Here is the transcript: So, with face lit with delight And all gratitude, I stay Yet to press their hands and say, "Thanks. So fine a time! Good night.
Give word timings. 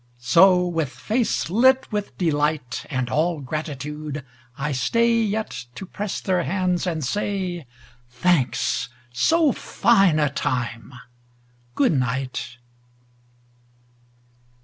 So, 0.17 0.65
with 0.65 0.89
face 0.89 1.47
lit 1.51 1.87
with 1.91 2.17
delight 2.17 2.87
And 2.89 3.07
all 3.07 3.39
gratitude, 3.39 4.25
I 4.57 4.71
stay 4.71 5.21
Yet 5.21 5.65
to 5.75 5.85
press 5.85 6.21
their 6.21 6.41
hands 6.41 6.87
and 6.87 7.05
say, 7.05 7.67
"Thanks. 8.09 8.89
So 9.13 9.51
fine 9.51 10.17
a 10.17 10.31
time! 10.31 10.91
Good 11.75 11.93
night. 11.93 12.57